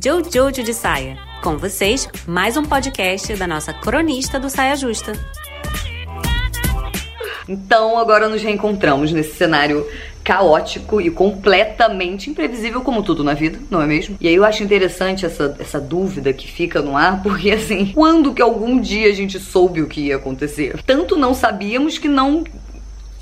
Jojo 0.00 0.62
de 0.62 0.72
Saia. 0.72 1.18
Com 1.42 1.56
vocês, 1.56 2.08
mais 2.26 2.56
um 2.56 2.62
podcast 2.62 3.34
da 3.34 3.48
nossa 3.48 3.72
cronista 3.72 4.38
do 4.38 4.48
Saia 4.48 4.76
Justa. 4.76 5.12
Então, 7.48 7.98
agora 7.98 8.28
nos 8.28 8.40
reencontramos 8.40 9.10
nesse 9.10 9.34
cenário 9.34 9.84
caótico 10.22 11.00
e 11.00 11.10
completamente 11.10 12.30
imprevisível, 12.30 12.82
como 12.82 13.02
tudo 13.02 13.24
na 13.24 13.34
vida, 13.34 13.58
não 13.70 13.82
é 13.82 13.86
mesmo? 13.86 14.16
E 14.20 14.28
aí 14.28 14.34
eu 14.34 14.44
acho 14.44 14.62
interessante 14.62 15.26
essa, 15.26 15.56
essa 15.58 15.80
dúvida 15.80 16.32
que 16.32 16.46
fica 16.46 16.80
no 16.80 16.96
ar, 16.96 17.20
porque 17.24 17.50
assim, 17.50 17.92
quando 17.92 18.32
que 18.32 18.42
algum 18.42 18.80
dia 18.80 19.08
a 19.08 19.14
gente 19.14 19.40
soube 19.40 19.82
o 19.82 19.88
que 19.88 20.02
ia 20.02 20.16
acontecer? 20.16 20.80
Tanto 20.84 21.16
não 21.16 21.34
sabíamos 21.34 21.98
que 21.98 22.08
não 22.08 22.44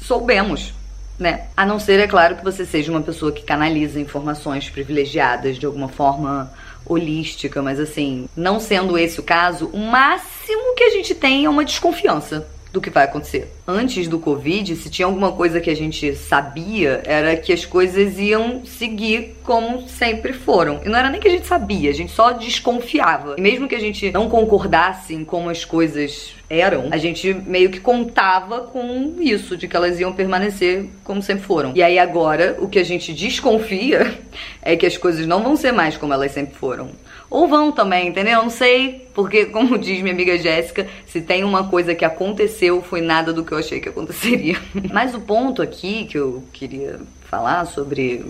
soubemos 0.02 0.74
né? 1.18 1.46
A 1.56 1.64
não 1.64 1.78
ser, 1.78 1.98
é 1.98 2.06
claro, 2.06 2.36
que 2.36 2.44
você 2.44 2.64
seja 2.64 2.90
uma 2.90 3.00
pessoa 3.00 3.32
que 3.32 3.42
canaliza 3.42 3.98
informações 3.98 4.68
privilegiadas 4.68 5.56
de 5.58 5.66
alguma 5.66 5.88
forma 5.88 6.50
holística, 6.86 7.62
mas 7.62 7.80
assim, 7.80 8.28
não 8.36 8.60
sendo 8.60 8.98
esse 8.98 9.20
o 9.20 9.22
caso, 9.22 9.70
o 9.72 9.78
máximo 9.78 10.74
que 10.76 10.84
a 10.84 10.90
gente 10.90 11.14
tem 11.14 11.44
é 11.44 11.50
uma 11.50 11.64
desconfiança 11.64 12.46
do 12.76 12.80
que 12.80 12.90
vai 12.90 13.04
acontecer. 13.04 13.50
Antes 13.66 14.06
do 14.06 14.18
Covid, 14.18 14.76
se 14.76 14.90
tinha 14.90 15.06
alguma 15.06 15.32
coisa 15.32 15.60
que 15.60 15.70
a 15.70 15.74
gente 15.74 16.14
sabia, 16.14 17.02
era 17.06 17.34
que 17.34 17.52
as 17.52 17.64
coisas 17.64 18.18
iam 18.18 18.64
seguir 18.66 19.36
como 19.42 19.88
sempre 19.88 20.34
foram. 20.34 20.80
E 20.84 20.88
não 20.88 20.98
era 20.98 21.08
nem 21.08 21.20
que 21.20 21.28
a 21.28 21.30
gente 21.30 21.46
sabia, 21.46 21.90
a 21.90 21.94
gente 21.94 22.12
só 22.12 22.32
desconfiava. 22.32 23.34
E 23.38 23.40
mesmo 23.40 23.66
que 23.66 23.74
a 23.74 23.80
gente 23.80 24.10
não 24.12 24.28
concordasse 24.28 25.14
em 25.14 25.24
como 25.24 25.48
as 25.48 25.64
coisas 25.64 26.35
eram, 26.48 26.88
a 26.90 26.96
gente 26.96 27.34
meio 27.34 27.70
que 27.70 27.80
contava 27.80 28.60
com 28.60 29.16
isso, 29.20 29.56
de 29.56 29.66
que 29.66 29.76
elas 29.76 29.98
iam 29.98 30.12
permanecer 30.12 30.88
como 31.02 31.22
sempre 31.22 31.44
foram. 31.44 31.72
E 31.74 31.82
aí 31.82 31.98
agora, 31.98 32.56
o 32.60 32.68
que 32.68 32.78
a 32.78 32.84
gente 32.84 33.12
desconfia 33.12 34.16
é 34.62 34.76
que 34.76 34.86
as 34.86 34.96
coisas 34.96 35.26
não 35.26 35.42
vão 35.42 35.56
ser 35.56 35.72
mais 35.72 35.96
como 35.96 36.12
elas 36.12 36.32
sempre 36.32 36.54
foram. 36.54 36.90
Ou 37.28 37.48
vão 37.48 37.72
também, 37.72 38.08
entendeu? 38.08 38.42
Não 38.42 38.50
sei, 38.50 39.08
porque, 39.14 39.46
como 39.50 39.76
diz 39.76 40.00
minha 40.00 40.14
amiga 40.14 40.38
Jéssica, 40.38 40.86
se 41.06 41.20
tem 41.20 41.42
uma 41.42 41.68
coisa 41.68 41.94
que 41.94 42.04
aconteceu, 42.04 42.80
foi 42.82 43.00
nada 43.00 43.32
do 43.32 43.44
que 43.44 43.52
eu 43.52 43.58
achei 43.58 43.80
que 43.80 43.88
aconteceria. 43.88 44.56
Mas 44.92 45.14
o 45.14 45.20
ponto 45.20 45.60
aqui 45.60 46.04
que 46.04 46.16
eu 46.16 46.44
queria 46.52 47.00
falar 47.28 47.64
sobre 47.66 48.24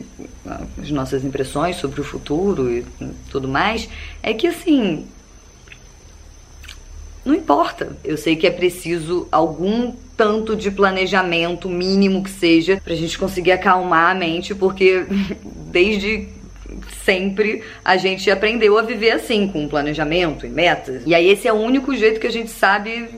ah, 0.46 0.62
as 0.80 0.90
nossas 0.90 1.22
impressões 1.22 1.76
sobre 1.76 2.00
o 2.00 2.04
futuro 2.04 2.72
e 2.72 2.82
tudo 3.30 3.46
mais 3.46 3.86
é 4.22 4.32
que, 4.32 4.46
assim, 4.46 5.06
não 7.26 7.34
importa. 7.34 7.96
Eu 8.04 8.16
sei 8.16 8.36
que 8.36 8.46
é 8.46 8.50
preciso 8.50 9.26
algum 9.32 9.92
tanto 10.16 10.56
de 10.56 10.70
planejamento 10.70 11.68
mínimo 11.68 12.22
que 12.22 12.30
seja 12.30 12.80
pra 12.82 12.94
gente 12.94 13.18
conseguir 13.18 13.52
acalmar 13.52 14.12
a 14.12 14.14
mente, 14.14 14.54
porque 14.54 15.04
desde 15.70 16.28
sempre 17.04 17.62
a 17.84 17.96
gente 17.96 18.30
aprendeu 18.30 18.78
a 18.78 18.82
viver 18.82 19.10
assim, 19.10 19.48
com 19.48 19.68
planejamento 19.68 20.46
e 20.46 20.48
metas. 20.48 21.02
E 21.04 21.14
aí 21.14 21.28
esse 21.28 21.48
é 21.48 21.52
o 21.52 21.56
único 21.56 21.94
jeito 21.94 22.20
que 22.20 22.26
a 22.26 22.32
gente 22.32 22.50
sabe 22.50 23.08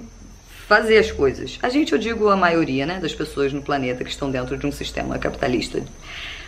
fazer 0.67 0.99
as 0.99 1.13
coisas. 1.13 1.59
A 1.63 1.69
gente, 1.69 1.93
eu 1.93 1.99
digo 1.99 2.29
a 2.29 2.37
maioria, 2.37 2.87
né, 2.87 2.99
das 3.01 3.15
pessoas 3.15 3.53
no 3.53 3.63
planeta 3.63 4.05
que 4.05 4.11
estão 4.11 4.31
dentro 4.31 4.57
de 4.57 4.67
um 4.67 4.73
sistema 4.73 5.19
capitalista. 5.19 5.83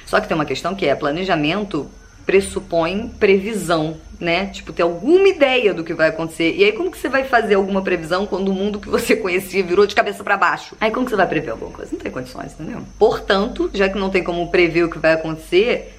Só 0.07 0.21
que 0.21 0.27
tem 0.27 0.35
uma 0.35 0.45
questão 0.45 0.75
que 0.75 0.87
é 0.87 0.95
planejamento 0.95 1.89
pressupõe 2.31 3.09
previsão, 3.09 3.97
né? 4.21 4.47
Tipo, 4.47 4.73
ter 4.73 4.83
alguma 4.83 5.27
ideia 5.27 5.75
do 5.75 5.83
que 5.83 5.93
vai 5.93 6.11
acontecer. 6.11 6.55
E 6.55 6.63
aí, 6.63 6.71
como 6.71 6.89
que 6.89 6.97
você 6.97 7.09
vai 7.09 7.25
fazer 7.25 7.55
alguma 7.55 7.83
previsão 7.83 8.25
quando 8.25 8.51
o 8.51 8.55
mundo 8.55 8.79
que 8.79 8.89
você 8.89 9.17
conhecia 9.19 9.65
virou 9.65 9.85
de 9.85 9.97
cabeça 9.97 10.23
para 10.23 10.37
baixo? 10.37 10.77
Aí, 10.81 10.93
como 10.93 11.05
que 11.05 11.11
você 11.11 11.17
vai 11.17 11.27
prever 11.27 11.51
alguma 11.51 11.73
coisa? 11.73 11.91
Não 11.91 11.99
tem 11.99 12.13
condições, 12.13 12.53
entendeu? 12.53 12.83
Portanto, 12.97 13.69
já 13.75 13.89
que 13.89 13.99
não 13.99 14.11
tem 14.11 14.23
como 14.23 14.49
prever 14.49 14.85
o 14.85 14.91
que 14.91 15.01
vai 15.01 15.15
acontecer, 15.15 15.93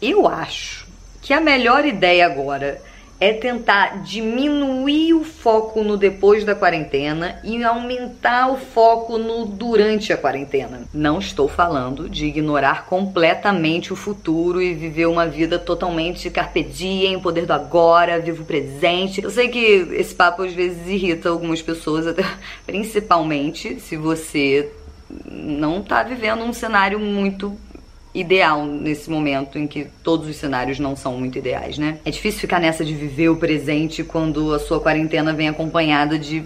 eu 0.00 0.28
acho 0.28 0.86
que 1.20 1.32
a 1.32 1.40
melhor 1.40 1.84
ideia 1.84 2.26
agora 2.26 2.80
é 3.18 3.32
tentar 3.32 4.02
diminuir 4.02 5.14
o 5.14 5.24
foco 5.24 5.82
no 5.82 5.96
depois 5.96 6.44
da 6.44 6.54
quarentena 6.54 7.40
e 7.42 7.62
aumentar 7.64 8.50
o 8.50 8.56
foco 8.56 9.18
no 9.18 9.46
durante 9.46 10.12
a 10.12 10.16
quarentena. 10.16 10.82
Não 10.92 11.18
estou 11.18 11.48
falando 11.48 12.08
de 12.08 12.26
ignorar 12.26 12.86
completamente 12.86 13.92
o 13.92 13.96
futuro 13.96 14.60
e 14.60 14.74
viver 14.74 15.06
uma 15.06 15.26
vida 15.26 15.58
totalmente 15.58 16.30
carpe 16.30 16.62
diem, 16.62 17.18
poder 17.18 17.46
do 17.46 17.52
agora, 17.52 18.20
vivo 18.20 18.44
presente. 18.44 19.22
Eu 19.22 19.30
sei 19.30 19.48
que 19.48 19.58
esse 19.92 20.14
papo 20.14 20.42
às 20.42 20.52
vezes 20.52 20.86
irrita 20.86 21.28
algumas 21.28 21.62
pessoas, 21.62 22.06
até, 22.06 22.24
principalmente 22.66 23.80
se 23.80 23.96
você 23.96 24.70
não 25.30 25.82
tá 25.82 26.02
vivendo 26.02 26.42
um 26.42 26.52
cenário 26.52 26.98
muito 26.98 27.56
ideal 28.18 28.64
nesse 28.64 29.10
momento 29.10 29.58
em 29.58 29.66
que 29.66 29.86
todos 30.02 30.28
os 30.28 30.36
cenários 30.36 30.78
não 30.78 30.96
são 30.96 31.16
muito 31.18 31.38
ideais, 31.38 31.76
né? 31.76 31.98
É 32.04 32.10
difícil 32.10 32.40
ficar 32.40 32.58
nessa 32.58 32.84
de 32.84 32.94
viver 32.94 33.28
o 33.28 33.36
presente 33.36 34.02
quando 34.02 34.54
a 34.54 34.58
sua 34.58 34.80
quarentena 34.80 35.32
vem 35.32 35.48
acompanhada 35.48 36.18
de 36.18 36.44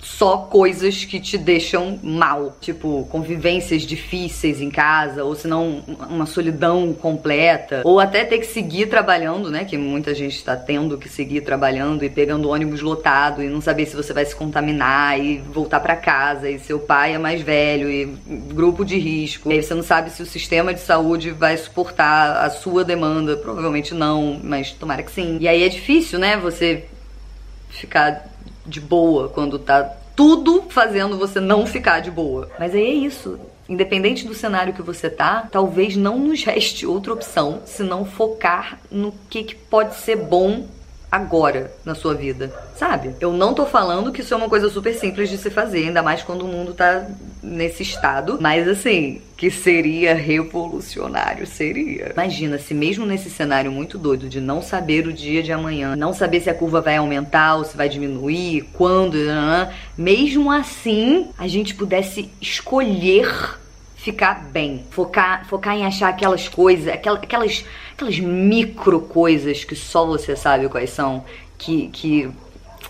só 0.00 0.38
coisas 0.38 1.04
que 1.04 1.18
te 1.18 1.36
deixam 1.36 1.98
mal, 2.02 2.56
tipo 2.60 3.06
convivências 3.10 3.82
difíceis 3.82 4.60
em 4.60 4.70
casa, 4.70 5.24
ou 5.24 5.34
se 5.34 5.48
não 5.48 5.82
uma 6.08 6.26
solidão 6.26 6.92
completa, 6.92 7.82
ou 7.84 7.98
até 7.98 8.24
ter 8.24 8.38
que 8.38 8.46
seguir 8.46 8.86
trabalhando, 8.86 9.50
né? 9.50 9.64
Que 9.64 9.76
muita 9.76 10.14
gente 10.14 10.36
está 10.36 10.56
tendo 10.56 10.96
que 10.96 11.08
seguir 11.08 11.40
trabalhando 11.40 12.04
e 12.04 12.10
pegando 12.10 12.50
ônibus 12.50 12.80
lotado 12.80 13.42
e 13.42 13.48
não 13.48 13.60
saber 13.60 13.86
se 13.86 13.96
você 13.96 14.12
vai 14.12 14.24
se 14.24 14.34
contaminar 14.34 15.18
e 15.18 15.38
voltar 15.38 15.80
para 15.80 15.96
casa 15.96 16.48
e 16.48 16.58
seu 16.58 16.78
pai 16.78 17.14
é 17.14 17.18
mais 17.18 17.42
velho 17.42 17.90
e 17.90 18.06
grupo 18.54 18.84
de 18.84 18.98
risco. 18.98 19.50
E 19.50 19.54
aí 19.54 19.62
você 19.62 19.74
não 19.74 19.82
sabe 19.82 20.10
se 20.10 20.22
o 20.22 20.26
sistema 20.26 20.72
de 20.72 20.80
saúde 20.80 21.30
vai 21.30 21.56
suportar 21.56 22.44
a 22.44 22.50
sua 22.50 22.84
demanda, 22.84 23.36
provavelmente 23.36 23.92
não, 23.92 24.38
mas 24.42 24.70
tomara 24.72 25.02
que 25.02 25.10
sim. 25.10 25.38
E 25.40 25.48
aí 25.48 25.62
é 25.62 25.68
difícil, 25.68 26.18
né? 26.18 26.36
Você 26.36 26.86
ficar 27.68 28.35
de 28.66 28.80
boa 28.80 29.28
quando 29.28 29.58
tá 29.58 29.82
tudo 30.14 30.64
fazendo 30.70 31.18
você 31.18 31.40
não 31.40 31.66
ficar 31.66 32.00
de 32.00 32.10
boa. 32.10 32.48
Mas 32.58 32.74
aí 32.74 32.82
é 32.82 32.94
isso. 32.94 33.38
Independente 33.68 34.26
do 34.26 34.34
cenário 34.34 34.72
que 34.72 34.82
você 34.82 35.10
tá, 35.10 35.48
talvez 35.50 35.96
não 35.96 36.18
nos 36.18 36.42
reste 36.44 36.86
outra 36.86 37.12
opção 37.12 37.60
senão 37.64 38.04
focar 38.04 38.78
no 38.90 39.12
que, 39.28 39.42
que 39.42 39.54
pode 39.54 39.96
ser 39.96 40.16
bom 40.16 40.66
agora 41.10 41.72
na 41.84 41.94
sua 41.94 42.14
vida, 42.14 42.52
sabe? 42.76 43.14
Eu 43.20 43.32
não 43.32 43.54
tô 43.54 43.64
falando 43.64 44.12
que 44.12 44.20
isso 44.20 44.34
é 44.34 44.36
uma 44.36 44.48
coisa 44.48 44.68
super 44.68 44.94
simples 44.94 45.28
de 45.28 45.38
se 45.38 45.50
fazer, 45.50 45.86
ainda 45.86 46.02
mais 46.02 46.22
quando 46.22 46.42
o 46.42 46.48
mundo 46.48 46.74
tá 46.74 47.06
nesse 47.46 47.82
estado, 47.82 48.38
mas 48.40 48.66
assim, 48.66 49.20
que 49.36 49.50
seria 49.50 50.14
revolucionário, 50.14 51.46
seria. 51.46 52.12
Imagina 52.12 52.58
se 52.58 52.74
mesmo 52.74 53.06
nesse 53.06 53.30
cenário 53.30 53.70
muito 53.70 53.96
doido 53.96 54.28
de 54.28 54.40
não 54.40 54.60
saber 54.60 55.06
o 55.06 55.12
dia 55.12 55.42
de 55.42 55.52
amanhã, 55.52 55.94
não 55.94 56.12
saber 56.12 56.40
se 56.40 56.50
a 56.50 56.54
curva 56.54 56.80
vai 56.80 56.96
aumentar 56.96 57.56
ou 57.56 57.64
se 57.64 57.76
vai 57.76 57.88
diminuir, 57.88 58.68
quando, 58.72 59.16
mesmo 59.96 60.50
assim, 60.50 61.28
a 61.38 61.46
gente 61.46 61.74
pudesse 61.74 62.30
escolher 62.40 63.56
ficar 64.06 64.50
bem, 64.52 64.84
focar, 64.90 65.48
focar 65.48 65.74
em 65.74 65.84
achar 65.84 66.08
aquelas 66.08 66.48
coisas, 66.48 66.86
aquelas, 66.86 67.20
aquelas, 67.22 67.64
aquelas 67.92 68.18
micro 68.20 69.00
coisas 69.00 69.64
que 69.64 69.74
só 69.74 70.06
você 70.06 70.36
sabe 70.36 70.68
quais 70.68 70.90
são, 70.90 71.24
que, 71.58 71.88
que 71.88 72.30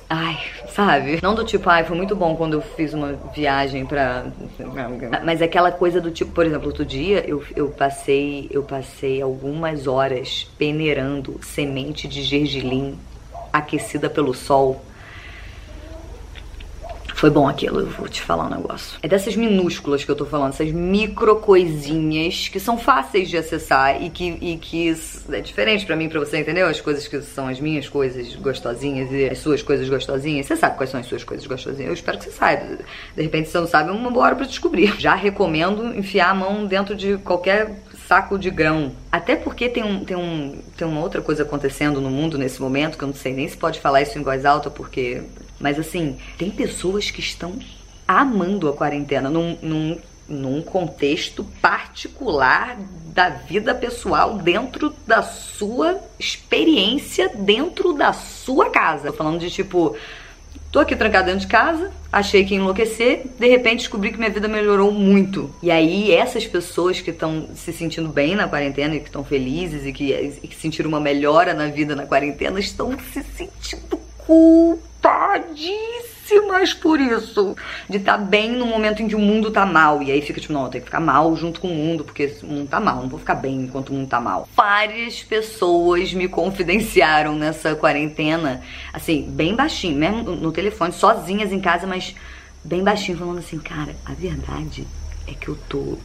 Ai, 0.08 0.38
sabe? 0.68 1.18
Não 1.20 1.34
do 1.34 1.44
tipo, 1.44 1.68
ai, 1.68 1.82
foi 1.82 1.96
muito 1.96 2.14
bom 2.14 2.36
quando 2.36 2.54
eu 2.54 2.62
fiz 2.62 2.94
uma 2.94 3.18
viagem 3.34 3.84
pra. 3.84 4.26
Mas 5.24 5.42
aquela 5.42 5.72
coisa 5.72 6.00
do 6.00 6.12
tipo, 6.12 6.30
por 6.30 6.46
exemplo, 6.46 6.68
outro 6.68 6.84
dia 6.84 7.28
eu, 7.28 7.42
eu 7.56 7.68
passei 7.70 8.46
eu 8.50 8.62
passei 8.62 9.20
algumas 9.20 9.88
horas 9.88 10.48
peneirando 10.56 11.40
semente 11.42 12.06
de 12.06 12.22
gergelim 12.22 12.96
aquecida 13.52 14.08
pelo 14.08 14.32
sol 14.32 14.80
foi 17.16 17.30
bom 17.30 17.48
aquilo, 17.48 17.80
eu 17.80 17.86
vou 17.86 18.06
te 18.08 18.20
falar 18.20 18.44
um 18.44 18.50
negócio. 18.50 18.98
É 19.02 19.08
dessas 19.08 19.34
minúsculas 19.34 20.04
que 20.04 20.10
eu 20.10 20.14
tô 20.14 20.26
falando, 20.26 20.50
essas 20.50 20.70
micro 20.70 21.36
coisinhas 21.36 22.48
que 22.48 22.60
são 22.60 22.76
fáceis 22.76 23.30
de 23.30 23.38
acessar 23.38 24.02
e 24.02 24.10
que, 24.10 24.36
e 24.40 24.58
que 24.58 24.94
é 25.32 25.40
diferente 25.40 25.86
para 25.86 25.96
mim, 25.96 26.10
para 26.10 26.20
você, 26.20 26.38
entendeu? 26.38 26.66
As 26.66 26.78
coisas 26.78 27.08
que 27.08 27.22
são 27.22 27.48
as 27.48 27.58
minhas 27.58 27.88
coisas 27.88 28.34
gostosinhas 28.36 29.10
e 29.10 29.30
as 29.30 29.38
suas 29.38 29.62
coisas 29.62 29.88
gostosinhas. 29.88 30.44
Você 30.44 30.56
sabe 30.56 30.76
quais 30.76 30.90
são 30.90 31.00
as 31.00 31.06
suas 31.06 31.24
coisas 31.24 31.46
gostosinhas? 31.46 31.88
Eu 31.88 31.94
espero 31.94 32.18
que 32.18 32.24
você 32.24 32.30
saiba. 32.32 32.76
De 33.16 33.22
repente, 33.22 33.46
se 33.46 33.52
você 33.52 33.60
não 33.60 33.66
sabe, 33.66 33.90
uma 33.90 34.10
boa 34.10 34.26
hora 34.26 34.36
pra 34.36 34.44
descobrir. 34.44 34.94
Já 35.00 35.14
recomendo 35.14 35.96
enfiar 35.96 36.30
a 36.30 36.34
mão 36.34 36.66
dentro 36.66 36.94
de 36.94 37.16
qualquer 37.16 37.82
saco 38.06 38.38
de 38.38 38.50
grão. 38.50 38.92
Até 39.10 39.36
porque 39.36 39.70
tem, 39.70 39.82
um, 39.82 40.04
tem, 40.04 40.16
um, 40.16 40.60
tem 40.76 40.86
uma 40.86 41.00
outra 41.00 41.22
coisa 41.22 41.44
acontecendo 41.44 41.98
no 41.98 42.10
mundo 42.10 42.36
nesse 42.36 42.60
momento, 42.60 42.98
que 42.98 43.04
eu 43.04 43.08
não 43.08 43.14
sei 43.14 43.32
nem 43.32 43.48
se 43.48 43.56
pode 43.56 43.80
falar 43.80 44.02
isso 44.02 44.18
em 44.18 44.22
voz 44.22 44.44
alta, 44.44 44.70
porque 44.70 45.22
mas 45.60 45.78
assim, 45.78 46.16
tem 46.38 46.50
pessoas 46.50 47.10
que 47.10 47.20
estão 47.20 47.58
amando 48.06 48.68
a 48.68 48.72
quarentena 48.72 49.28
num, 49.28 49.56
num, 49.62 49.98
num 50.28 50.62
contexto 50.62 51.44
particular 51.60 52.76
da 53.14 53.30
vida 53.30 53.74
pessoal 53.74 54.38
dentro 54.38 54.94
da 55.06 55.22
sua 55.22 55.98
experiência 56.18 57.30
dentro 57.34 57.92
da 57.92 58.12
sua 58.12 58.70
casa. 58.70 59.10
Tô 59.10 59.16
falando 59.16 59.40
de 59.40 59.50
tipo 59.50 59.96
Tô 60.76 60.80
aqui 60.80 60.94
trancada 60.94 61.26
dentro 61.26 61.40
de 61.40 61.46
casa, 61.46 61.90
achei 62.12 62.44
que 62.44 62.52
ia 62.52 62.60
enlouquecer, 62.60 63.24
de 63.38 63.48
repente 63.48 63.78
descobri 63.78 64.10
que 64.10 64.18
minha 64.18 64.30
vida 64.30 64.46
melhorou 64.46 64.92
muito. 64.92 65.50
E 65.62 65.70
aí, 65.70 66.12
essas 66.12 66.46
pessoas 66.46 67.00
que 67.00 67.10
estão 67.10 67.48
se 67.54 67.72
sentindo 67.72 68.08
bem 68.08 68.34
na 68.34 68.46
quarentena 68.46 68.94
e 68.94 69.00
que 69.00 69.06
estão 69.06 69.24
felizes 69.24 69.86
e 69.86 69.92
que, 69.92 70.12
e 70.12 70.46
que 70.46 70.54
sentiram 70.54 70.88
uma 70.88 71.00
melhora 71.00 71.54
na 71.54 71.68
vida 71.68 71.96
na 71.96 72.04
quarentena 72.04 72.60
estão 72.60 72.94
se 73.12 73.22
sentindo 73.22 73.98
culpadíssimas 74.18 74.85
péssimas 75.00 76.74
por 76.74 77.00
isso. 77.00 77.56
De 77.88 77.98
estar 77.98 78.18
tá 78.18 78.24
bem 78.24 78.52
no 78.52 78.66
momento 78.66 79.02
em 79.02 79.08
que 79.08 79.14
o 79.14 79.18
mundo 79.18 79.50
tá 79.50 79.64
mal. 79.64 80.02
E 80.02 80.10
aí 80.10 80.20
fica 80.22 80.40
tipo, 80.40 80.52
não, 80.52 80.68
tenho 80.68 80.82
que 80.82 80.88
ficar 80.90 81.00
mal 81.00 81.34
junto 81.36 81.60
com 81.60 81.68
o 81.68 81.74
mundo, 81.74 82.04
porque 82.04 82.36
o 82.42 82.46
mundo 82.46 82.68
tá 82.68 82.80
mal. 82.80 83.02
Não 83.02 83.08
vou 83.08 83.18
ficar 83.18 83.34
bem 83.34 83.62
enquanto 83.62 83.90
o 83.90 83.92
mundo 83.94 84.08
tá 84.08 84.20
mal. 84.20 84.48
Várias 84.56 85.22
pessoas 85.22 86.12
me 86.12 86.28
confidenciaram 86.28 87.34
nessa 87.34 87.74
quarentena, 87.74 88.62
assim, 88.92 89.22
bem 89.30 89.54
baixinho, 89.54 89.96
mesmo 89.96 90.22
no 90.32 90.52
telefone, 90.52 90.92
sozinhas 90.92 91.52
em 91.52 91.60
casa, 91.60 91.86
mas 91.86 92.14
bem 92.64 92.82
baixinho, 92.82 93.18
falando 93.18 93.38
assim, 93.38 93.58
cara, 93.58 93.94
a 94.04 94.12
verdade 94.12 94.86
é 95.26 95.34
que 95.34 95.48
eu 95.48 95.56
tô 95.68 95.98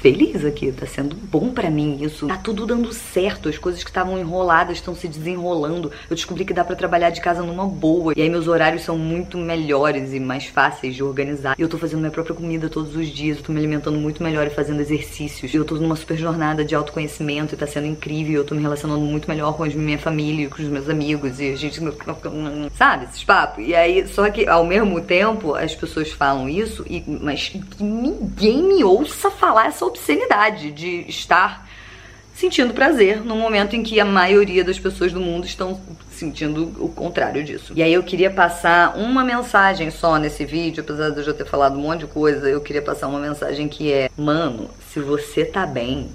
feliz 0.00 0.44
aqui, 0.44 0.72
tá 0.72 0.86
sendo 0.86 1.16
bom 1.16 1.50
para 1.50 1.70
mim 1.70 1.98
isso. 2.02 2.26
Tá 2.26 2.36
tudo 2.36 2.66
dando 2.66 2.92
certo, 2.92 3.48
as 3.48 3.58
coisas 3.58 3.82
que 3.82 3.90
estavam 3.90 4.18
enroladas 4.18 4.76
estão 4.76 4.94
se 4.94 5.08
desenrolando. 5.08 5.90
Eu 6.08 6.16
descobri 6.16 6.44
que 6.44 6.54
dá 6.54 6.64
para 6.64 6.76
trabalhar 6.76 7.10
de 7.10 7.20
casa 7.20 7.42
numa 7.42 7.66
boa. 7.66 8.12
E 8.16 8.22
aí 8.22 8.28
meus 8.28 8.48
horários 8.48 8.82
são 8.82 8.98
muito 8.98 9.38
melhores 9.38 10.12
e 10.12 10.20
mais 10.20 10.46
fáceis 10.46 10.94
de 10.94 11.02
organizar. 11.02 11.56
E 11.58 11.62
eu 11.62 11.68
tô 11.68 11.78
fazendo 11.78 12.00
minha 12.00 12.10
própria 12.10 12.34
comida 12.34 12.68
todos 12.68 12.94
os 12.94 13.08
dias, 13.08 13.38
eu 13.38 13.44
tô 13.44 13.52
me 13.52 13.58
alimentando 13.58 13.98
muito 13.98 14.22
melhor 14.22 14.46
e 14.46 14.50
fazendo 14.50 14.80
exercícios. 14.80 15.52
E 15.52 15.56
eu 15.56 15.64
tô 15.64 15.76
numa 15.76 15.96
super 15.96 16.16
jornada 16.16 16.64
de 16.64 16.74
autoconhecimento 16.74 17.54
e 17.54 17.56
tá 17.56 17.66
sendo 17.66 17.86
incrível. 17.86 18.40
Eu 18.40 18.44
tô 18.44 18.54
me 18.54 18.62
relacionando 18.62 19.00
muito 19.00 19.28
melhor 19.28 19.56
com 19.56 19.64
a 19.64 19.68
minha 19.68 19.98
família, 19.98 20.48
com 20.48 20.62
os 20.62 20.68
meus 20.68 20.88
amigos 20.88 21.40
e 21.40 21.52
a 21.52 21.56
gente 21.56 21.80
sabe, 22.76 23.04
esses 23.04 23.24
papos. 23.24 23.64
E 23.66 23.74
aí, 23.74 24.06
só 24.06 24.28
que 24.30 24.46
ao 24.46 24.64
mesmo 24.64 25.00
tempo 25.00 25.54
as 25.54 25.74
pessoas 25.74 26.10
falam 26.10 26.48
isso 26.48 26.84
e 26.88 27.02
mas 27.06 27.48
que 27.48 27.82
ninguém 27.82 28.62
me 28.62 28.84
ouça 28.84 29.30
falar 29.30 29.66
essa 29.66 29.84
obscenidade 29.86 30.70
de 30.70 31.04
estar 31.08 31.66
sentindo 32.34 32.74
prazer 32.74 33.24
no 33.24 33.34
momento 33.34 33.74
em 33.74 33.82
que 33.82 33.98
a 33.98 34.04
maioria 34.04 34.62
das 34.62 34.78
pessoas 34.78 35.10
do 35.12 35.20
mundo 35.20 35.46
estão 35.46 35.80
sentindo 36.10 36.70
o 36.78 36.88
contrário 36.88 37.42
disso. 37.42 37.72
E 37.74 37.82
aí 37.82 37.92
eu 37.92 38.02
queria 38.02 38.30
passar 38.30 38.96
uma 38.96 39.24
mensagem 39.24 39.90
só 39.90 40.18
nesse 40.18 40.44
vídeo, 40.44 40.82
apesar 40.82 41.10
de 41.10 41.18
eu 41.18 41.24
já 41.24 41.32
ter 41.32 41.46
falado 41.46 41.76
um 41.78 41.80
monte 41.80 42.00
de 42.00 42.06
coisa, 42.06 42.48
eu 42.48 42.60
queria 42.60 42.82
passar 42.82 43.08
uma 43.08 43.18
mensagem 43.18 43.68
que 43.68 43.90
é: 43.90 44.10
mano, 44.16 44.68
se 44.92 45.00
você 45.00 45.46
tá 45.46 45.66
bem, 45.66 46.10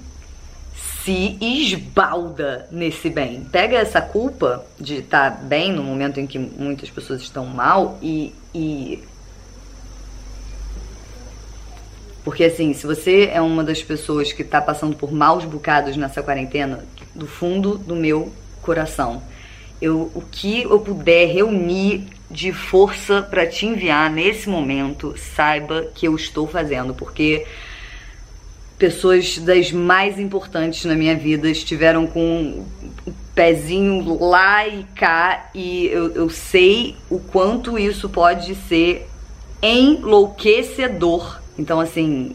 se 1.04 1.36
esbalda 1.40 2.68
nesse 2.70 3.10
bem. 3.10 3.44
Pega 3.50 3.76
essa 3.78 4.00
culpa 4.00 4.64
de 4.78 4.98
estar 4.98 5.32
tá 5.32 5.36
bem 5.36 5.72
no 5.72 5.82
momento 5.82 6.20
em 6.20 6.26
que 6.26 6.38
muitas 6.38 6.88
pessoas 6.88 7.20
estão 7.20 7.44
mal 7.46 7.98
e, 8.00 8.32
e 8.54 9.02
porque 12.24 12.44
assim, 12.44 12.72
se 12.72 12.86
você 12.86 13.30
é 13.32 13.40
uma 13.40 13.64
das 13.64 13.82
pessoas 13.82 14.32
que 14.32 14.42
está 14.42 14.60
passando 14.60 14.94
por 14.94 15.12
maus 15.12 15.44
bocados 15.44 15.96
nessa 15.96 16.22
quarentena, 16.22 16.84
do 17.14 17.26
fundo 17.26 17.76
do 17.76 17.96
meu 17.96 18.32
coração, 18.60 19.22
eu, 19.80 20.10
o 20.14 20.22
que 20.30 20.62
eu 20.62 20.78
puder 20.78 21.26
reunir 21.26 22.06
de 22.30 22.52
força 22.52 23.20
para 23.22 23.46
te 23.46 23.66
enviar 23.66 24.08
nesse 24.08 24.48
momento, 24.48 25.14
saiba 25.18 25.88
que 25.94 26.06
eu 26.06 26.14
estou 26.14 26.46
fazendo, 26.46 26.94
porque 26.94 27.44
pessoas 28.78 29.38
das 29.38 29.72
mais 29.72 30.18
importantes 30.18 30.84
na 30.84 30.94
minha 30.94 31.16
vida 31.16 31.50
estiveram 31.50 32.06
com 32.06 32.64
o 33.06 33.12
pezinho 33.34 34.18
lá 34.20 34.66
e 34.66 34.84
cá 34.94 35.50
e 35.54 35.86
eu, 35.86 36.12
eu 36.12 36.30
sei 36.30 36.96
o 37.10 37.18
quanto 37.18 37.78
isso 37.78 38.08
pode 38.08 38.54
ser 38.54 39.08
enlouquecedor 39.60 41.41
então, 41.58 41.80
assim, 41.80 42.34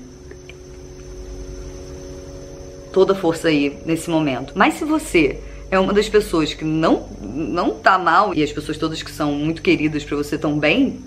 toda 2.94 3.16
força 3.16 3.48
aí 3.48 3.78
nesse 3.86 4.10
momento. 4.10 4.54
Mas 4.56 4.76
se 4.76 4.86
você 4.86 5.40
é 5.70 5.78
uma 5.80 5.94
das 5.94 6.08
pessoas 6.08 6.54
que 6.54 6.64
não 6.64 7.08
não 7.22 7.76
tá 7.76 7.98
mal 7.98 8.34
e 8.34 8.42
as 8.42 8.52
pessoas 8.52 8.78
todas 8.78 9.04
que 9.04 9.12
são 9.12 9.34
muito 9.34 9.62
queridas 9.62 10.04
para 10.04 10.16
você 10.16 10.38
tão 10.38 10.58
bem, 10.58 11.00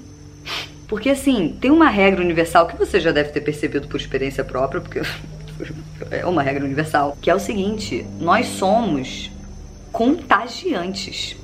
porque 0.86 1.08
assim, 1.10 1.56
tem 1.60 1.70
uma 1.70 1.88
regra 1.88 2.20
universal 2.20 2.66
que 2.66 2.76
você 2.76 3.00
já 3.00 3.10
deve 3.10 3.30
ter 3.30 3.40
percebido 3.40 3.88
por 3.88 3.98
experiência 3.98 4.44
própria, 4.44 4.80
porque 4.80 5.00
é 6.10 6.26
uma 6.26 6.42
regra 6.42 6.64
universal, 6.64 7.16
que 7.20 7.30
é 7.30 7.34
o 7.34 7.40
seguinte: 7.40 8.04
nós 8.20 8.46
somos 8.46 9.30
contagiantes 9.92 11.36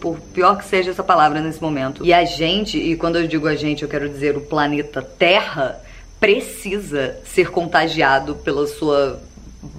por 0.00 0.20
pior 0.20 0.58
que 0.58 0.64
seja 0.64 0.90
essa 0.90 1.02
palavra 1.02 1.40
nesse 1.40 1.60
momento. 1.60 2.04
E 2.04 2.12
a 2.12 2.24
gente, 2.24 2.78
e 2.78 2.96
quando 2.96 3.16
eu 3.16 3.26
digo 3.26 3.46
a 3.46 3.54
gente, 3.54 3.82
eu 3.82 3.88
quero 3.88 4.08
dizer 4.08 4.36
o 4.36 4.40
planeta 4.40 5.02
Terra, 5.02 5.80
precisa 6.20 7.18
ser 7.24 7.50
contagiado 7.50 8.34
pela 8.36 8.66
sua 8.66 9.20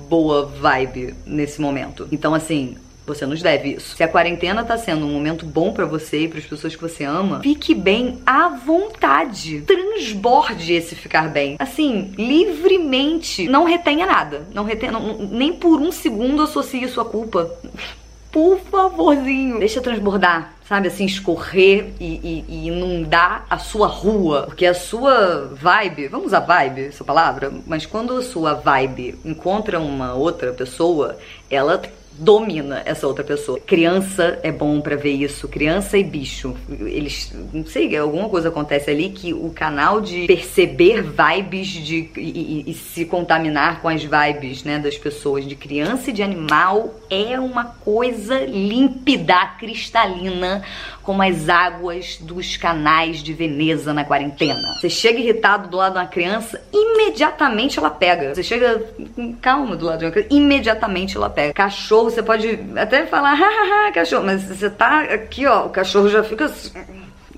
boa 0.09 0.45
vibe 0.45 1.15
nesse 1.25 1.61
momento. 1.61 2.07
Então, 2.11 2.33
assim, 2.33 2.77
você 3.07 3.25
nos 3.25 3.41
deve 3.41 3.69
isso. 3.75 3.95
Se 3.95 4.03
a 4.03 4.07
quarentena 4.07 4.65
tá 4.65 4.77
sendo 4.77 5.05
um 5.05 5.13
momento 5.13 5.45
bom 5.45 5.71
para 5.71 5.85
você 5.85 6.23
e 6.23 6.27
para 6.27 6.39
as 6.39 6.45
pessoas 6.45 6.75
que 6.75 6.81
você 6.81 7.05
ama, 7.05 7.39
fique 7.39 7.73
bem 7.73 8.19
à 8.25 8.49
vontade. 8.49 9.61
Transborde 9.61 10.73
esse 10.73 10.93
ficar 10.93 11.29
bem. 11.29 11.55
Assim, 11.57 12.11
livremente. 12.17 13.47
Não 13.47 13.63
retenha 13.63 14.05
nada. 14.05 14.45
Não 14.53 14.65
retenha, 14.65 14.91
não, 14.91 15.17
nem 15.19 15.53
por 15.53 15.79
um 15.79 15.91
segundo 15.91 16.43
associe 16.43 16.87
sua 16.89 17.05
culpa 17.05 17.49
por 18.37 18.59
favorzinho, 18.59 19.57
deixa 19.57 19.81
transbordar, 19.81 20.53
sabe? 20.69 20.89
Assim, 20.89 21.05
escorrer 21.05 21.91
e, 21.99 22.05
e, 22.05 22.45
e, 22.47 22.67
inundar 22.67 23.47
a 23.49 23.57
sua 23.57 23.87
rua. 23.87 24.43
Porque 24.43 24.67
a 24.67 24.75
sua 24.75 25.49
vibe, 25.55 26.07
vamos 26.07 26.27
usar 26.27 26.41
vibe, 26.41 26.85
essa 26.85 27.03
palavra? 27.03 27.51
Mas 27.65 27.87
quando 27.87 28.15
a 28.15 28.21
sua 28.21 28.53
vibe 28.53 29.17
encontra 29.25 29.79
uma 29.79 30.13
outra 30.13 30.53
pessoa, 30.53 31.17
ela 31.49 31.81
domina 32.17 32.81
essa 32.85 33.07
outra 33.07 33.23
pessoa. 33.23 33.59
Criança 33.59 34.39
é 34.43 34.51
bom 34.51 34.81
para 34.81 34.95
ver 34.95 35.11
isso, 35.11 35.47
criança 35.47 35.97
e 35.97 36.03
bicho. 36.03 36.55
Eles, 36.69 37.33
não 37.53 37.65
sei, 37.65 37.95
alguma 37.95 38.29
coisa 38.29 38.49
acontece 38.49 38.89
ali 38.89 39.09
que 39.09 39.33
o 39.33 39.49
canal 39.49 40.01
de 40.01 40.25
perceber 40.25 41.03
vibes 41.03 41.67
de, 41.67 42.09
e, 42.17 42.63
e, 42.67 42.71
e 42.71 42.73
se 42.73 43.05
contaminar 43.05 43.81
com 43.81 43.89
as 43.89 44.03
vibes, 44.03 44.63
né, 44.63 44.79
das 44.79 44.97
pessoas, 44.97 45.45
de 45.45 45.55
criança 45.55 46.09
e 46.09 46.13
de 46.13 46.23
animal, 46.23 46.95
é 47.09 47.39
uma 47.39 47.65
coisa 47.65 48.39
límpida, 48.45 49.45
cristalina, 49.59 50.63
como 51.03 51.21
as 51.21 51.47
águas 51.47 52.17
dos 52.19 52.57
canais 52.57 53.23
de 53.23 53.31
Veneza 53.33 53.93
na 53.93 54.03
quarentena. 54.03 54.59
Você 54.79 54.89
chega 54.89 55.19
irritado 55.19 55.69
do 55.69 55.77
lado 55.77 55.93
de 55.93 55.99
uma 55.99 56.05
criança, 56.05 56.61
imediatamente 56.73 57.79
ela 57.79 57.89
pega. 57.89 58.35
Você 58.35 58.43
chega 58.43 58.83
com 59.15 59.33
calma 59.33 59.75
do 59.75 59.85
lado 59.85 59.99
de 59.99 60.05
uma 60.05 60.11
criança, 60.11 60.33
imediatamente 60.33 61.15
ela 61.15 61.29
pega. 61.29 61.53
Cachorro, 61.53 62.06
você 62.09 62.23
pode 62.23 62.59
até 62.75 63.05
falar, 63.05 63.33
hahaha, 63.33 63.91
cachorro, 63.91 64.25
mas 64.25 64.43
você 64.43 64.69
tá 64.69 65.01
aqui, 65.01 65.45
ó, 65.45 65.65
o 65.65 65.69
cachorro 65.69 66.09
já 66.09 66.23
fica 66.23 66.47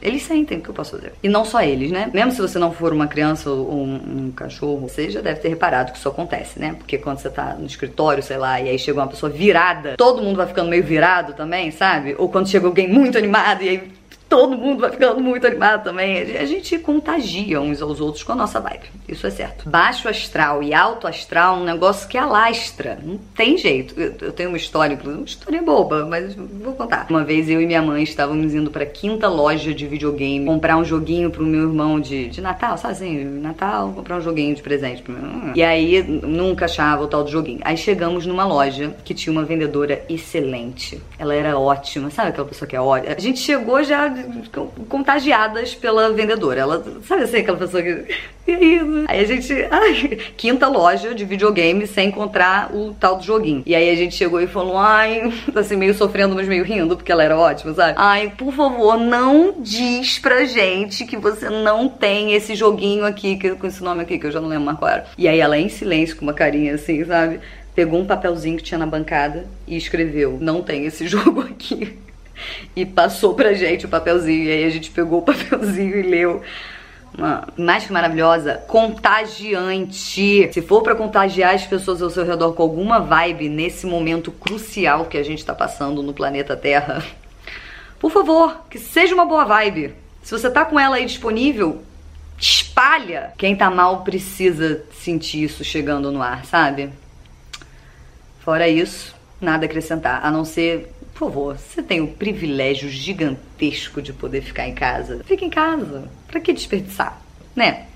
eles 0.01 0.23
sentem 0.23 0.59
o 0.59 0.61
que 0.61 0.69
eu 0.69 0.73
posso 0.73 0.91
fazer. 0.91 1.13
E 1.21 1.27
não 1.27 1.43
só 1.43 1.61
eles, 1.61 1.91
né? 1.91 2.09
Mesmo 2.13 2.31
se 2.31 2.41
você 2.41 2.57
não 2.57 2.71
for 2.71 2.93
uma 2.93 3.07
criança 3.07 3.49
ou 3.49 3.83
um, 3.83 4.27
um, 4.27 4.31
cachorro, 4.31 4.87
você 4.87 5.09
já 5.09 5.21
deve 5.21 5.41
ter 5.41 5.49
reparado 5.49 5.91
que 5.91 5.97
isso 5.97 6.07
acontece, 6.07 6.59
né? 6.59 6.73
Porque 6.77 6.97
quando 6.97 7.19
você 7.19 7.29
tá 7.29 7.55
no 7.57 7.65
escritório, 7.65 8.23
sei 8.23 8.37
lá, 8.37 8.61
e 8.61 8.69
aí 8.69 8.79
chega 8.79 8.99
uma 8.99 9.07
pessoa 9.07 9.29
virada, 9.29 9.95
todo 9.97 10.21
mundo 10.21 10.37
vai 10.37 10.47
ficando 10.47 10.69
meio 10.69 10.83
virado 10.83 11.33
também, 11.33 11.69
sabe? 11.71 12.15
Ou 12.17 12.29
quando 12.29 12.47
chega 12.47 12.65
alguém 12.65 12.87
muito 12.87 13.17
animado 13.17 13.61
e 13.63 13.69
aí 13.69 13.98
todo 14.29 14.55
mundo 14.55 14.81
vai 14.81 14.91
ficando 14.91 15.19
muito 15.19 15.45
animado 15.47 15.83
também. 15.83 16.37
A 16.37 16.45
gente 16.45 16.77
contagia 16.77 17.59
uns 17.59 17.81
aos 17.81 17.99
outros 17.99 18.23
com 18.23 18.31
a 18.31 18.35
nossa 18.35 18.59
vibe. 18.59 18.87
Isso 19.07 19.25
é 19.25 19.31
certo. 19.31 19.67
Baixo 19.67 20.07
astral 20.07 20.61
e 20.61 20.73
alto 20.73 21.07
astral 21.07 21.57
é 21.57 21.59
um 21.59 21.63
negócio 21.63 22.07
que 22.07 22.17
alastra. 22.17 22.99
Não 23.03 23.17
tem 23.35 23.57
jeito. 23.57 23.99
Eu, 23.99 24.31
tenho 24.31 24.49
uma 24.49 24.57
história, 24.57 24.97
uma 25.03 25.25
história 25.25 25.61
boba, 25.61 26.05
mas 26.05 26.35
vou 26.35 26.73
contar. 26.73 27.07
Uma 27.09 27.23
vez 27.23 27.49
eu 27.49 27.59
e 27.59 27.65
minha 27.65 27.81
mãe 27.81 28.03
estávamos 28.03 28.53
indo 28.53 28.69
pra 28.69 28.85
quinta 28.85 29.27
loja 29.27 29.73
de 29.73 29.87
videogame 29.87 30.45
comprar 30.45 30.77
um 30.77 30.85
joguinho 30.85 31.31
pro 31.31 31.43
meu 31.43 31.61
irmão 31.61 31.99
de, 31.99 32.29
de 32.29 32.39
Natal, 32.39 32.77
sabe 32.77 32.93
assim? 32.93 33.23
Natal, 33.23 33.91
comprar 33.93 34.17
um 34.17 34.21
joguinho 34.21 34.53
de 34.53 34.61
presente 34.61 35.01
pro 35.01 35.13
meu 35.13 35.55
E 35.55 35.63
aí 35.63 36.03
nunca 36.03 36.65
achava 36.65 37.03
o 37.03 37.07
tal 37.07 37.23
do 37.23 37.31
joguinho. 37.31 37.59
Aí 37.63 37.77
chegamos 37.77 38.25
numa 38.25 38.45
loja 38.45 38.95
que 39.03 39.13
tinha 39.13 39.31
uma 39.31 39.43
vendedora 39.43 40.03
excelente. 40.07 41.01
Ela 41.17 41.33
era 41.33 41.57
ótima. 41.57 42.11
Sabe 42.11 42.29
aquela 42.29 42.47
pessoa 42.47 42.67
que 42.67 42.75
é 42.75 42.81
ótima? 42.81 43.15
A 43.15 43.19
gente 43.19 43.39
chegou 43.39 43.83
já 43.83 44.18
contagiadas 44.87 45.75
pela 45.75 46.11
vendedora. 46.11 46.61
Ela, 46.61 46.83
sabe 47.07 47.23
assim, 47.23 47.37
aquela 47.37 47.57
pessoa 47.57 47.81
que. 47.81 48.05
Aí, 48.47 48.79
aí 49.07 49.19
a 49.19 49.25
gente. 49.25 49.53
Ai, 49.69 50.17
quinta 50.35 50.67
loja 50.67 51.13
de 51.13 51.25
videogame 51.25 51.85
sem 51.85 52.09
encontrar 52.09 52.73
o 52.73 52.93
tal 52.93 53.17
do 53.17 53.23
joguinho. 53.23 53.63
E 53.65 53.75
aí 53.75 53.89
a 53.89 53.95
gente 53.95 54.15
chegou 54.15 54.41
e 54.41 54.47
falou: 54.47 54.77
ai, 54.77 55.31
assim, 55.55 55.75
meio 55.75 55.93
sofrendo, 55.93 56.35
mas 56.35 56.47
meio 56.47 56.63
rindo, 56.63 56.95
porque 56.95 57.11
ela 57.11 57.23
era 57.23 57.37
ótima, 57.37 57.73
sabe? 57.73 57.93
Ai, 57.97 58.33
por 58.37 58.53
favor, 58.53 58.97
não 58.97 59.55
diz 59.59 60.19
pra 60.19 60.45
gente 60.45 61.05
que 61.05 61.17
você 61.17 61.49
não 61.49 61.87
tem 61.87 62.33
esse 62.33 62.55
joguinho 62.55 63.05
aqui, 63.05 63.37
que, 63.37 63.51
com 63.51 63.67
esse 63.67 63.83
nome 63.83 64.01
aqui, 64.01 64.17
que 64.17 64.27
eu 64.27 64.31
já 64.31 64.41
não 64.41 64.47
lembro 64.47 64.65
mais 64.65 64.77
qual 64.77 64.91
era. 64.91 65.05
E 65.17 65.27
aí 65.27 65.39
ela 65.39 65.57
em 65.57 65.69
silêncio, 65.69 66.15
com 66.15 66.23
uma 66.23 66.33
carinha 66.33 66.75
assim, 66.75 67.03
sabe? 67.05 67.39
Pegou 67.75 67.99
um 67.99 68.05
papelzinho 68.05 68.57
que 68.57 68.63
tinha 68.63 68.77
na 68.77 68.85
bancada 68.85 69.45
e 69.67 69.77
escreveu: 69.77 70.37
Não 70.41 70.61
tem 70.61 70.85
esse 70.85 71.07
jogo 71.07 71.41
aqui. 71.41 71.97
E 72.75 72.85
passou 72.85 73.33
pra 73.33 73.53
gente 73.53 73.85
o 73.85 73.89
papelzinho. 73.89 74.45
E 74.45 74.51
aí 74.51 74.63
a 74.63 74.69
gente 74.69 74.91
pegou 74.91 75.19
o 75.19 75.23
papelzinho 75.23 75.97
e 75.97 76.01
leu. 76.01 76.41
Uma 77.17 77.79
que 77.79 77.91
maravilhosa, 77.91 78.63
contagiante. 78.67 80.49
Se 80.53 80.61
for 80.61 80.81
para 80.83 80.95
contagiar 80.95 81.55
as 81.55 81.65
pessoas 81.65 82.01
ao 82.01 82.09
seu 82.09 82.25
redor 82.25 82.53
com 82.53 82.63
alguma 82.63 82.99
vibe 82.99 83.49
nesse 83.49 83.85
momento 83.85 84.31
crucial 84.31 85.05
que 85.05 85.17
a 85.17 85.23
gente 85.23 85.43
tá 85.43 85.53
passando 85.53 86.03
no 86.03 86.13
planeta 86.13 86.55
Terra, 86.55 87.03
por 87.99 88.11
favor, 88.11 88.61
que 88.69 88.77
seja 88.77 89.13
uma 89.13 89.25
boa 89.25 89.43
vibe. 89.43 89.93
Se 90.21 90.31
você 90.31 90.49
tá 90.49 90.63
com 90.63 90.79
ela 90.79 90.97
aí 90.97 91.05
disponível, 91.05 91.81
espalha. 92.37 93.33
Quem 93.37 93.55
tá 93.55 93.69
mal 93.69 94.03
precisa 94.03 94.83
sentir 94.93 95.43
isso 95.43 95.63
chegando 95.63 96.11
no 96.11 96.21
ar, 96.21 96.45
sabe? 96.45 96.89
Fora 98.39 98.67
isso, 98.67 99.13
nada 99.41 99.65
a 99.65 99.67
acrescentar, 99.67 100.25
a 100.25 100.31
não 100.31 100.45
ser, 100.45 100.91
por 101.19 101.25
favor, 101.25 101.57
você 101.57 101.83
tem 101.83 101.99
o 101.99 102.07
privilégio 102.07 102.89
gigantesco 102.89 104.01
de 104.01 104.13
poder 104.13 104.41
ficar 104.41 104.69
em 104.69 104.73
casa. 104.73 105.21
Fique 105.25 105.43
em 105.43 105.49
casa. 105.49 106.09
Pra 106.25 106.39
que 106.39 106.53
desperdiçar, 106.53 107.21
né? 107.53 107.87